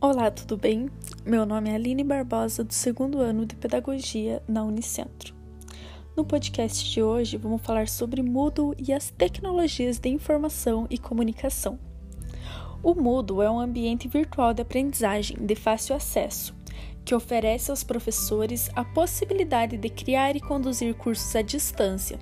[0.00, 0.88] Olá, tudo bem?
[1.26, 5.34] Meu nome é Aline Barbosa, do segundo ano de Pedagogia na Unicentro.
[6.16, 11.78] No podcast de hoje, vamos falar sobre Moodle e as tecnologias de informação e comunicação.
[12.82, 16.54] O Moodle é um ambiente virtual de aprendizagem de fácil acesso,
[17.04, 22.18] que oferece aos professores a possibilidade de criar e conduzir cursos à distância,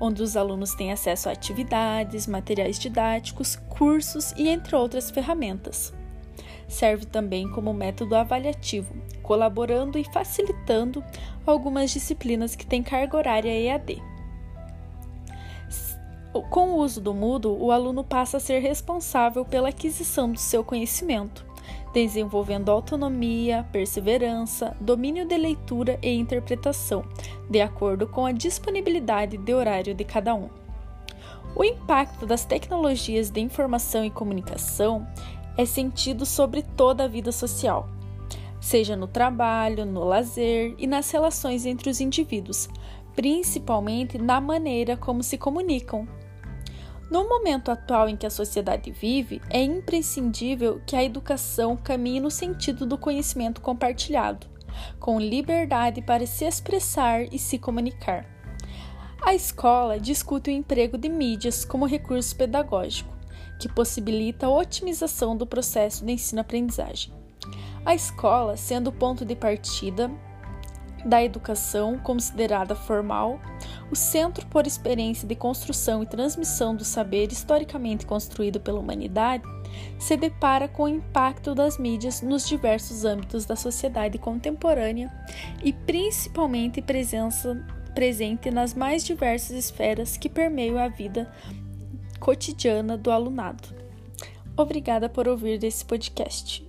[0.00, 5.92] onde os alunos têm acesso a atividades, materiais didáticos, cursos e entre outras ferramentas
[6.68, 11.04] serve também como método avaliativo, colaborando e facilitando
[11.46, 14.02] algumas disciplinas que têm carga horária EAD.
[16.50, 20.64] Com o uso do Moodle, o aluno passa a ser responsável pela aquisição do seu
[20.64, 21.46] conhecimento,
[21.92, 27.04] desenvolvendo autonomia, perseverança, domínio de leitura e interpretação,
[27.48, 30.48] de acordo com a disponibilidade de horário de cada um.
[31.56, 35.06] O impacto das tecnologias de informação e comunicação
[35.56, 37.88] é sentido sobre toda a vida social,
[38.60, 42.68] seja no trabalho, no lazer e nas relações entre os indivíduos,
[43.14, 46.08] principalmente na maneira como se comunicam.
[47.14, 52.28] No momento atual em que a sociedade vive, é imprescindível que a educação caminhe no
[52.28, 54.48] sentido do conhecimento compartilhado,
[54.98, 58.26] com liberdade para se expressar e se comunicar.
[59.24, 63.14] A escola discute o emprego de mídias como recurso pedagógico
[63.60, 67.14] que possibilita a otimização do processo de ensino-aprendizagem.
[67.86, 70.10] A escola sendo o ponto de partida
[71.04, 73.38] da educação considerada formal,
[73.90, 79.44] o centro por experiência de construção e transmissão do saber historicamente construído pela humanidade,
[79.98, 85.12] se depara com o impacto das mídias nos diversos âmbitos da sociedade contemporânea
[85.62, 87.64] e principalmente presença
[87.94, 91.30] presente nas mais diversas esferas que permeiam a vida
[92.18, 93.68] cotidiana do alunado.
[94.56, 96.63] Obrigada por ouvir esse podcast.